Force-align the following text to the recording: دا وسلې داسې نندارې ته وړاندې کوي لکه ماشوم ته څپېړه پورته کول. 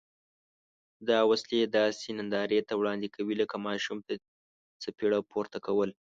دا 1.09 1.19
وسلې 1.31 1.59
داسې 1.77 2.07
نندارې 2.19 2.59
ته 2.67 2.73
وړاندې 2.79 3.07
کوي 3.15 3.35
لکه 3.41 3.55
ماشوم 3.67 3.99
ته 4.07 4.13
څپېړه 4.81 5.19
پورته 5.31 5.57
کول. 5.65 5.89